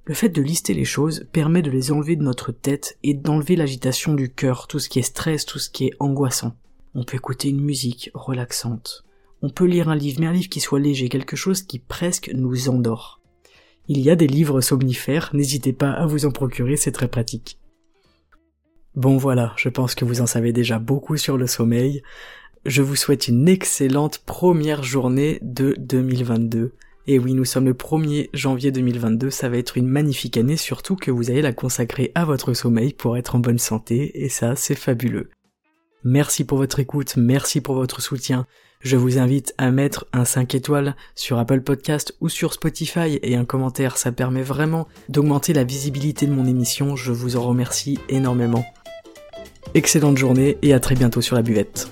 [0.05, 3.57] Le fait de lister les choses permet de les enlever de notre tête et d'enlever
[3.57, 6.55] l'agitation du cœur, tout ce qui est stress, tout ce qui est angoissant.
[6.95, 9.05] On peut écouter une musique relaxante.
[9.43, 12.31] On peut lire un livre, mais un livre qui soit léger, quelque chose qui presque
[12.35, 13.21] nous endort.
[13.87, 17.59] Il y a des livres somnifères, n'hésitez pas à vous en procurer, c'est très pratique.
[18.95, 22.03] Bon voilà, je pense que vous en savez déjà beaucoup sur le sommeil.
[22.67, 26.75] Je vous souhaite une excellente première journée de 2022.
[27.07, 30.97] Et oui, nous sommes le 1er janvier 2022, ça va être une magnifique année, surtout
[30.97, 34.57] que vous allez la consacrer à votre sommeil pour être en bonne santé, et ça,
[34.57, 35.31] c'est fabuleux.
[36.05, 38.47] Merci pour votre écoute, merci pour votre soutien.
[38.81, 43.35] Je vous invite à mettre un 5 étoiles sur Apple Podcast ou sur Spotify et
[43.35, 47.99] un commentaire, ça permet vraiment d'augmenter la visibilité de mon émission, je vous en remercie
[48.09, 48.65] énormément.
[49.75, 51.91] Excellente journée et à très bientôt sur la buvette.